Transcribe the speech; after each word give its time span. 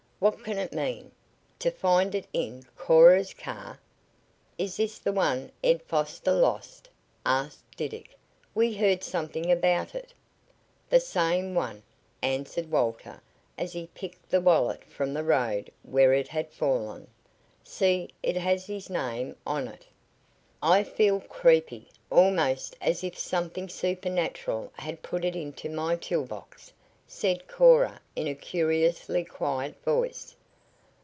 "What 0.21 0.43
can 0.43 0.59
it 0.59 0.71
mean 0.71 1.13
to 1.57 1.71
find 1.71 2.13
it 2.13 2.27
in 2.31 2.61
Cora's 2.77 3.33
car?" 3.33 3.79
"Is 4.55 4.77
this 4.77 4.99
the 4.99 5.11
one 5.11 5.51
Ed 5.63 5.81
Foster 5.81 6.31
lost?" 6.31 6.89
asked 7.25 7.63
Diddick. 7.75 8.15
"We 8.53 8.75
heard 8.75 9.03
something 9.03 9.51
about 9.51 9.95
it." 9.95 10.13
"The 10.91 10.99
same 10.99 11.55
one," 11.55 11.81
answered 12.21 12.69
Walter 12.69 13.19
as 13.57 13.73
he 13.73 13.87
picked 13.95 14.29
the 14.29 14.39
wallet 14.41 14.83
from 14.83 15.15
the 15.15 15.23
road 15.23 15.71
where 15.81 16.13
it 16.13 16.27
had 16.27 16.51
fallen. 16.51 17.07
"See, 17.63 18.09
it 18.21 18.37
has 18.37 18.67
his 18.67 18.91
name 18.91 19.35
on 19.47 19.67
it." 19.67 19.87
"I 20.61 20.83
feel 20.83 21.19
creepy 21.19 21.89
almost 22.11 22.75
as 22.79 23.03
if 23.03 23.17
something 23.17 23.67
supernatural 23.69 24.71
had 24.77 25.01
put 25.01 25.25
it 25.25 25.35
into 25.35 25.67
my 25.67 25.95
tool 25.95 26.25
box," 26.25 26.73
said 27.13 27.45
Cora 27.45 27.99
in 28.15 28.25
a 28.25 28.33
curiously 28.33 29.25
quiet 29.25 29.75
voice. 29.83 30.33